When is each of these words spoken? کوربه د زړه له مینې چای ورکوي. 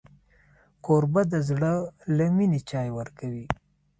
کوربه 0.85 1.21
د 1.31 1.33
زړه 1.49 1.73
له 2.15 2.25
مینې 2.35 2.59
چای 2.69 2.89
ورکوي. 2.97 3.45